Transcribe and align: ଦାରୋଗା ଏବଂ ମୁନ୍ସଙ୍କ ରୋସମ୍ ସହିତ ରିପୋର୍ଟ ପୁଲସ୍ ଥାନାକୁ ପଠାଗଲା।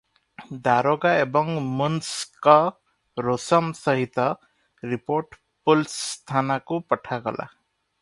ଦାରୋଗା 0.67 1.11
ଏବଂ 1.25 1.51
ମୁନ୍ସଙ୍କ 1.81 2.55
ରୋସମ୍ 3.27 3.71
ସହିତ 3.83 4.27
ରିପୋର୍ଟ 4.95 5.41
ପୁଲସ୍ 5.69 6.03
ଥାନାକୁ 6.35 6.85
ପଠାଗଲା। 6.93 7.51